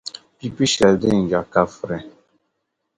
[0.37, 1.97] Pipi’ shɛli din yiɣi ka firi.